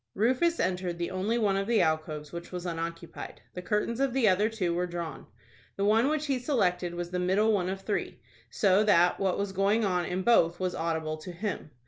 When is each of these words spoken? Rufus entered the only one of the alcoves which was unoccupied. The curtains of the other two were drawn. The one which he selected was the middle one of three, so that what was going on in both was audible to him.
Rufus 0.15 0.59
entered 0.59 0.97
the 0.97 1.11
only 1.11 1.37
one 1.37 1.55
of 1.55 1.67
the 1.67 1.79
alcoves 1.83 2.31
which 2.31 2.51
was 2.51 2.65
unoccupied. 2.65 3.43
The 3.53 3.61
curtains 3.61 3.99
of 3.99 4.13
the 4.13 4.27
other 4.27 4.49
two 4.49 4.73
were 4.73 4.87
drawn. 4.87 5.27
The 5.75 5.85
one 5.85 6.07
which 6.09 6.25
he 6.25 6.39
selected 6.39 6.95
was 6.95 7.11
the 7.11 7.19
middle 7.19 7.53
one 7.53 7.69
of 7.69 7.81
three, 7.81 8.19
so 8.49 8.83
that 8.83 9.19
what 9.19 9.37
was 9.37 9.51
going 9.51 9.85
on 9.85 10.05
in 10.05 10.23
both 10.23 10.59
was 10.59 10.73
audible 10.73 11.17
to 11.17 11.31
him. 11.31 11.69